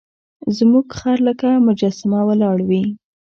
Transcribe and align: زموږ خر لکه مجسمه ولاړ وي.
زموږ 0.57 0.85
خر 0.97 1.17
لکه 1.27 1.49
مجسمه 1.67 2.19
ولاړ 2.27 2.57
وي. 2.69 2.83